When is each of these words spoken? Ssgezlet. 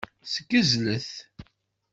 Ssgezlet. 0.25 1.11